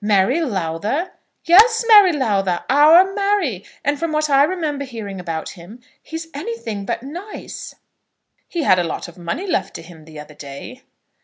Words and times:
"Mary 0.00 0.40
Lowther!" 0.40 1.10
"Yes; 1.46 1.84
Mary 1.88 2.12
Lowther! 2.12 2.62
Our 2.70 3.12
Mary! 3.12 3.64
And 3.84 3.98
from 3.98 4.12
what 4.12 4.30
I 4.30 4.44
remember 4.44 4.84
hearing 4.84 5.18
about 5.18 5.48
him, 5.58 5.80
he 6.00 6.14
is 6.14 6.30
anything 6.32 6.84
but 6.86 7.02
nice." 7.02 7.74
"He 8.46 8.62
had 8.62 8.78
a 8.78 8.84
lot 8.84 9.08
of 9.08 9.18
money 9.18 9.48
left 9.48 9.74
to 9.74 9.82
him 9.82 10.04
the 10.04 10.20
other 10.20 10.34
day." 10.36 10.82